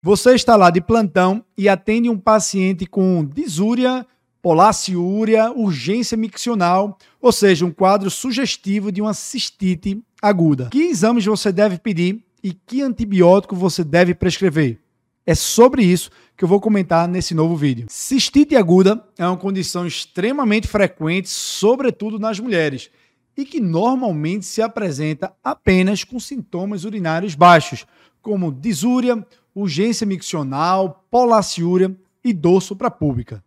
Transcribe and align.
Você 0.00 0.32
está 0.32 0.54
lá 0.54 0.70
de 0.70 0.80
plantão 0.80 1.44
e 1.56 1.68
atende 1.68 2.08
um 2.08 2.16
paciente 2.16 2.86
com 2.86 3.24
disúria, 3.24 4.06
polaciúria, 4.40 5.50
urgência 5.50 6.16
miccional, 6.16 6.96
ou 7.20 7.32
seja, 7.32 7.66
um 7.66 7.72
quadro 7.72 8.08
sugestivo 8.08 8.92
de 8.92 9.02
uma 9.02 9.12
cistite 9.12 10.00
aguda. 10.22 10.68
Que 10.70 10.82
exames 10.82 11.24
você 11.24 11.50
deve 11.50 11.78
pedir 11.78 12.24
e 12.44 12.52
que 12.52 12.80
antibiótico 12.80 13.56
você 13.56 13.82
deve 13.82 14.14
prescrever? 14.14 14.78
É 15.26 15.34
sobre 15.34 15.82
isso 15.82 16.10
que 16.36 16.44
eu 16.44 16.48
vou 16.48 16.60
comentar 16.60 17.08
nesse 17.08 17.34
novo 17.34 17.56
vídeo. 17.56 17.86
Cistite 17.90 18.54
aguda 18.54 19.04
é 19.18 19.26
uma 19.26 19.36
condição 19.36 19.84
extremamente 19.84 20.68
frequente, 20.68 21.28
sobretudo 21.28 22.20
nas 22.20 22.38
mulheres, 22.38 22.88
e 23.36 23.44
que 23.44 23.60
normalmente 23.60 24.46
se 24.46 24.62
apresenta 24.62 25.32
apenas 25.42 26.04
com 26.04 26.20
sintomas 26.20 26.84
urinários 26.84 27.34
baixos, 27.34 27.84
como 28.22 28.52
disúria, 28.52 29.26
urgência 29.60 30.06
miccional, 30.06 31.04
polaciúria 31.10 31.94
e 32.24 32.32
dor 32.32 32.60
suprapúbica. 32.60 33.42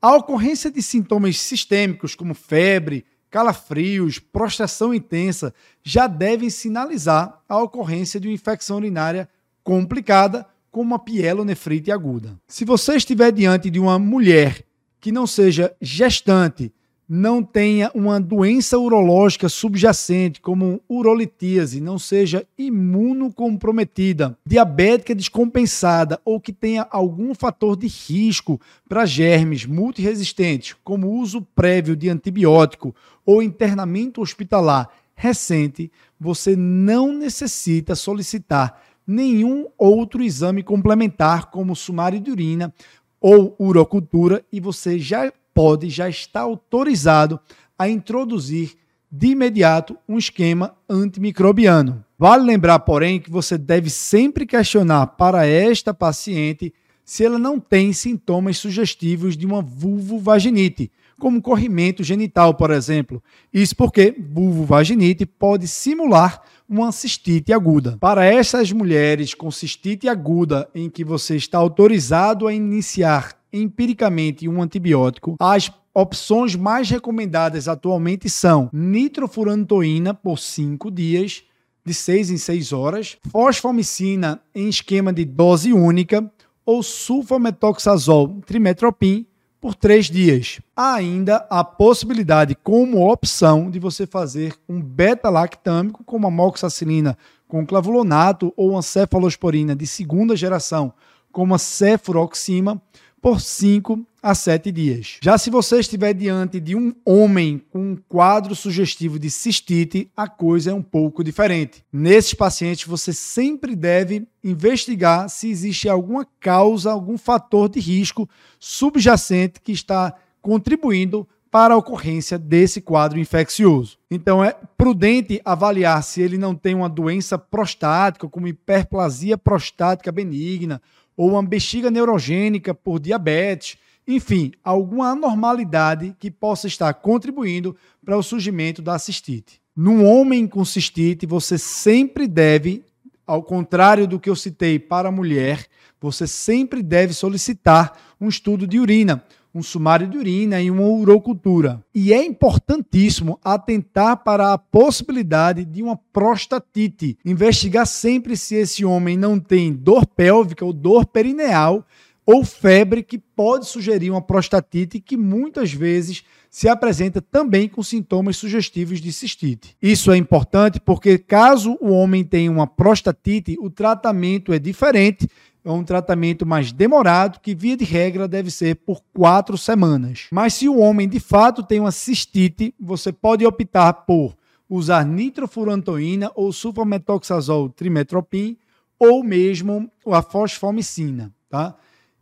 A 0.00 0.16
ocorrência 0.16 0.70
de 0.70 0.82
sintomas 0.82 1.38
sistêmicos 1.40 2.14
como 2.14 2.34
febre, 2.34 3.04
calafrios, 3.30 4.18
prostração 4.18 4.92
intensa 4.92 5.54
já 5.82 6.06
devem 6.06 6.50
sinalizar 6.50 7.40
a 7.48 7.58
ocorrência 7.58 8.20
de 8.20 8.28
uma 8.28 8.34
infecção 8.34 8.76
urinária 8.76 9.28
complicada 9.62 10.46
como 10.70 10.90
uma 10.90 10.98
pielonefrite 10.98 11.92
aguda. 11.92 12.38
Se 12.48 12.64
você 12.64 12.96
estiver 12.96 13.30
diante 13.30 13.70
de 13.70 13.78
uma 13.78 13.98
mulher 13.98 14.64
que 15.00 15.12
não 15.12 15.26
seja 15.26 15.74
gestante, 15.80 16.72
não 17.14 17.42
tenha 17.42 17.90
uma 17.94 18.18
doença 18.18 18.78
urológica 18.78 19.46
subjacente, 19.46 20.40
como 20.40 20.80
urolitíase, 20.88 21.78
não 21.78 21.98
seja 21.98 22.46
imunocomprometida, 22.56 24.38
diabética 24.46 25.14
descompensada 25.14 26.18
ou 26.24 26.40
que 26.40 26.54
tenha 26.54 26.88
algum 26.90 27.34
fator 27.34 27.76
de 27.76 27.86
risco 27.86 28.58
para 28.88 29.04
germes 29.04 29.66
multiresistentes, 29.66 30.74
como 30.82 31.10
uso 31.10 31.42
prévio 31.54 31.94
de 31.94 32.08
antibiótico 32.08 32.96
ou 33.26 33.42
internamento 33.42 34.22
hospitalar 34.22 34.88
recente, 35.14 35.92
você 36.18 36.56
não 36.56 37.12
necessita 37.12 37.94
solicitar 37.94 38.80
nenhum 39.06 39.66
outro 39.76 40.22
exame 40.22 40.62
complementar, 40.62 41.50
como 41.50 41.76
sumário 41.76 42.18
de 42.18 42.30
urina 42.30 42.72
ou 43.20 43.54
urocultura, 43.60 44.42
e 44.50 44.58
você 44.58 44.98
já 44.98 45.30
pode, 45.54 45.88
já 45.90 46.08
está 46.08 46.40
autorizado 46.40 47.38
a 47.78 47.88
introduzir 47.88 48.76
de 49.10 49.28
imediato 49.28 49.96
um 50.08 50.16
esquema 50.16 50.74
antimicrobiano. 50.88 52.04
Vale 52.18 52.44
lembrar, 52.44 52.78
porém, 52.78 53.20
que 53.20 53.30
você 53.30 53.58
deve 53.58 53.90
sempre 53.90 54.46
questionar 54.46 55.06
para 55.08 55.46
esta 55.46 55.92
paciente 55.92 56.72
se 57.04 57.24
ela 57.24 57.38
não 57.38 57.58
tem 57.58 57.92
sintomas 57.92 58.56
sugestivos 58.58 59.36
de 59.36 59.44
uma 59.44 59.60
vulvovaginite, 59.60 60.90
como 61.18 61.42
corrimento 61.42 62.02
genital, 62.02 62.54
por 62.54 62.70
exemplo. 62.70 63.22
Isso 63.52 63.76
porque 63.76 64.14
vulvovaginite 64.18 65.26
pode 65.26 65.68
simular 65.68 66.40
uma 66.68 66.90
cistite 66.90 67.52
aguda. 67.52 67.98
Para 68.00 68.24
essas 68.24 68.72
mulheres 68.72 69.34
com 69.34 69.50
cistite 69.50 70.08
aguda 70.08 70.68
em 70.74 70.88
que 70.88 71.04
você 71.04 71.36
está 71.36 71.58
autorizado 71.58 72.46
a 72.46 72.54
iniciar 72.54 73.41
empiricamente 73.52 74.48
um 74.48 74.62
antibiótico, 74.62 75.36
as 75.38 75.70
opções 75.94 76.56
mais 76.56 76.88
recomendadas 76.88 77.68
atualmente 77.68 78.30
são 78.30 78.70
nitrofurantoína 78.72 80.14
por 80.14 80.38
5 80.38 80.90
dias, 80.90 81.42
de 81.84 81.92
6 81.92 82.30
em 82.30 82.36
6 82.36 82.72
horas, 82.72 83.18
fosfomicina 83.30 84.40
em 84.54 84.68
esquema 84.68 85.12
de 85.12 85.24
dose 85.24 85.72
única 85.72 86.30
ou 86.64 86.82
sulfametoxazol 86.82 88.40
trimetropin 88.46 89.26
por 89.60 89.74
três 89.76 90.06
dias. 90.06 90.60
Há 90.74 90.94
ainda 90.94 91.46
a 91.48 91.62
possibilidade, 91.62 92.56
como 92.56 93.08
opção, 93.08 93.70
de 93.70 93.78
você 93.78 94.06
fazer 94.06 94.54
um 94.68 94.80
beta-lactâmico, 94.80 96.02
como 96.04 96.26
a 96.26 96.30
moxacilina 96.30 97.16
com 97.46 97.66
clavulonato 97.66 98.52
ou 98.56 98.70
uma 98.70 98.82
cefalosporina 98.82 99.76
de 99.76 99.86
segunda 99.86 100.34
geração, 100.34 100.92
como 101.30 101.54
a 101.54 101.58
cefuroxima, 101.58 102.82
por 103.22 103.40
5 103.40 104.04
a 104.20 104.34
7 104.34 104.72
dias. 104.72 105.18
Já 105.22 105.38
se 105.38 105.48
você 105.48 105.78
estiver 105.78 106.12
diante 106.12 106.58
de 106.58 106.74
um 106.74 106.92
homem 107.04 107.62
com 107.70 107.92
um 107.92 107.96
quadro 108.08 108.56
sugestivo 108.56 109.16
de 109.16 109.30
cistite, 109.30 110.10
a 110.16 110.28
coisa 110.28 110.72
é 110.72 110.74
um 110.74 110.82
pouco 110.82 111.22
diferente. 111.22 111.84
Nesses 111.92 112.34
pacientes, 112.34 112.84
você 112.84 113.12
sempre 113.12 113.76
deve 113.76 114.26
investigar 114.42 115.30
se 115.30 115.48
existe 115.48 115.88
alguma 115.88 116.26
causa, 116.40 116.90
algum 116.90 117.16
fator 117.16 117.68
de 117.68 117.78
risco 117.78 118.28
subjacente 118.58 119.60
que 119.60 119.70
está 119.70 120.12
contribuindo 120.40 121.26
para 121.48 121.74
a 121.74 121.76
ocorrência 121.76 122.36
desse 122.38 122.80
quadro 122.80 123.20
infeccioso. 123.20 123.98
Então 124.10 124.42
é 124.42 124.56
prudente 124.76 125.40
avaliar 125.44 126.02
se 126.02 126.20
ele 126.20 126.38
não 126.38 126.56
tem 126.56 126.74
uma 126.74 126.88
doença 126.88 127.38
prostática, 127.38 128.28
como 128.28 128.48
hiperplasia 128.48 129.38
prostática 129.38 130.10
benigna 130.10 130.82
ou 131.16 131.30
uma 131.30 131.42
bexiga 131.42 131.90
neurogênica 131.90 132.74
por 132.74 132.98
diabetes, 132.98 133.76
enfim, 134.06 134.52
alguma 134.64 135.10
anormalidade 135.10 136.16
que 136.18 136.30
possa 136.30 136.66
estar 136.66 136.92
contribuindo 136.94 137.76
para 138.04 138.16
o 138.16 138.22
surgimento 138.22 138.82
da 138.82 138.98
cistite. 138.98 139.60
Num 139.74 140.04
homem 140.04 140.46
com 140.46 140.64
cistite, 140.64 141.24
você 141.24 141.56
sempre 141.56 142.26
deve, 142.26 142.84
ao 143.26 143.42
contrário 143.42 144.06
do 144.06 144.18
que 144.18 144.28
eu 144.28 144.36
citei 144.36 144.78
para 144.78 145.08
a 145.08 145.12
mulher, 145.12 145.66
você 146.00 146.26
sempre 146.26 146.82
deve 146.82 147.14
solicitar 147.14 147.96
um 148.20 148.28
estudo 148.28 148.66
de 148.66 148.78
urina, 148.78 149.24
um 149.54 149.62
sumário 149.62 150.08
de 150.08 150.16
urina 150.16 150.60
e 150.60 150.70
uma 150.70 150.82
urocultura. 150.82 151.84
E 151.94 152.12
é 152.12 152.24
importantíssimo 152.24 153.38
atentar 153.44 154.22
para 154.24 154.52
a 154.52 154.58
possibilidade 154.58 155.64
de 155.64 155.82
uma 155.82 155.96
prostatite. 156.12 157.18
Investigar 157.24 157.86
sempre 157.86 158.36
se 158.36 158.54
esse 158.54 158.84
homem 158.84 159.16
não 159.16 159.38
tem 159.38 159.72
dor 159.72 160.06
pélvica 160.06 160.64
ou 160.64 160.72
dor 160.72 161.06
perineal 161.06 161.84
ou 162.24 162.44
febre 162.44 163.02
que 163.02 163.18
pode 163.18 163.66
sugerir 163.66 164.10
uma 164.10 164.22
prostatite 164.22 165.00
que 165.00 165.16
muitas 165.16 165.72
vezes 165.72 166.24
se 166.50 166.68
apresenta 166.68 167.20
também 167.20 167.68
com 167.68 167.82
sintomas 167.82 168.36
sugestivos 168.36 169.00
de 169.00 169.12
cistite. 169.12 169.76
Isso 169.82 170.12
é 170.12 170.16
importante 170.16 170.78
porque 170.78 171.18
caso 171.18 171.76
o 171.80 171.90
homem 171.90 172.22
tenha 172.22 172.50
uma 172.50 172.66
prostatite, 172.66 173.56
o 173.60 173.70
tratamento 173.70 174.52
é 174.52 174.58
diferente 174.58 175.28
é 175.64 175.70
um 175.70 175.84
tratamento 175.84 176.44
mais 176.44 176.72
demorado, 176.72 177.38
que 177.40 177.54
via 177.54 177.76
de 177.76 177.84
regra 177.84 178.26
deve 178.26 178.50
ser 178.50 178.76
por 178.76 179.00
quatro 179.12 179.56
semanas. 179.56 180.26
Mas 180.32 180.54
se 180.54 180.68
o 180.68 180.78
homem 180.78 181.08
de 181.08 181.20
fato 181.20 181.62
tem 181.62 181.78
uma 181.78 181.92
cistite, 181.92 182.74
você 182.80 183.12
pode 183.12 183.46
optar 183.46 183.92
por 183.92 184.36
usar 184.68 185.04
nitrofurantoína 185.04 186.32
ou 186.34 186.52
sulfametoxazol 186.52 187.68
trimetropin 187.68 188.56
ou 188.98 189.22
mesmo 189.22 189.90
a 190.06 190.22
fosfomicina, 190.22 191.32
tá? 191.48 191.76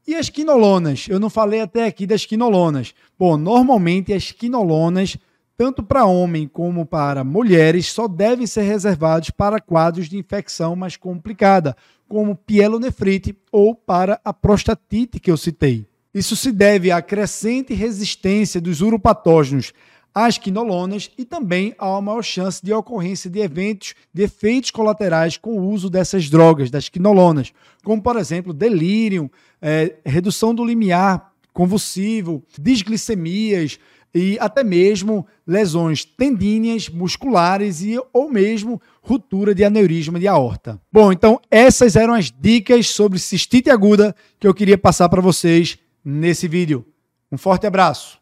E 0.06 0.14
as 0.14 0.28
quinolonas? 0.28 1.06
Eu 1.08 1.20
não 1.20 1.30
falei 1.30 1.60
até 1.60 1.86
aqui 1.86 2.06
das 2.06 2.24
quinolonas. 2.24 2.94
Bom, 3.18 3.36
normalmente 3.36 4.12
as 4.12 4.32
quinolonas 4.32 5.16
tanto 5.60 5.82
para 5.82 6.06
homem 6.06 6.48
como 6.48 6.86
para 6.86 7.22
mulheres, 7.22 7.92
só 7.92 8.08
devem 8.08 8.46
ser 8.46 8.62
reservados 8.62 9.28
para 9.28 9.60
quadros 9.60 10.08
de 10.08 10.16
infecção 10.16 10.74
mais 10.74 10.96
complicada, 10.96 11.76
como 12.08 12.34
pielonefrite 12.34 13.36
ou 13.52 13.74
para 13.74 14.18
a 14.24 14.32
prostatite 14.32 15.20
que 15.20 15.30
eu 15.30 15.36
citei. 15.36 15.86
Isso 16.14 16.34
se 16.34 16.50
deve 16.50 16.90
à 16.90 17.02
crescente 17.02 17.74
resistência 17.74 18.58
dos 18.58 18.80
uropatógenos 18.80 19.74
às 20.14 20.38
quinolonas 20.38 21.10
e 21.16 21.24
também 21.24 21.74
a 21.78 21.88
uma 21.90 22.00
maior 22.00 22.22
chance 22.22 22.64
de 22.64 22.72
ocorrência 22.72 23.30
de 23.30 23.40
eventos 23.40 23.94
de 24.12 24.22
efeitos 24.22 24.70
colaterais 24.70 25.36
com 25.36 25.58
o 25.58 25.68
uso 25.68 25.88
dessas 25.88 26.28
drogas, 26.28 26.70
das 26.70 26.88
quinolonas, 26.88 27.52
como, 27.84 28.02
por 28.02 28.16
exemplo, 28.16 28.52
delírio, 28.52 29.30
é, 29.60 29.96
redução 30.04 30.54
do 30.54 30.64
limiar 30.64 31.30
convulsivo, 31.52 32.44
disglicemias, 32.58 33.78
e 34.14 34.36
até 34.40 34.64
mesmo 34.64 35.26
lesões 35.46 36.04
tendíneas, 36.04 36.88
musculares 36.88 37.82
e 37.82 37.96
ou 38.12 38.30
mesmo 38.30 38.80
ruptura 39.02 39.54
de 39.54 39.64
aneurisma 39.64 40.18
de 40.18 40.26
aorta. 40.26 40.80
Bom, 40.92 41.12
então 41.12 41.40
essas 41.50 41.96
eram 41.96 42.14
as 42.14 42.30
dicas 42.30 42.88
sobre 42.88 43.18
cistite 43.18 43.70
aguda 43.70 44.14
que 44.38 44.46
eu 44.46 44.54
queria 44.54 44.78
passar 44.78 45.08
para 45.08 45.20
vocês 45.20 45.78
nesse 46.04 46.48
vídeo. 46.48 46.84
Um 47.30 47.38
forte 47.38 47.66
abraço. 47.66 48.19